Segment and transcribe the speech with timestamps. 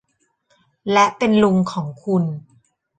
[0.91, 2.23] และเป็นลุงของคุณ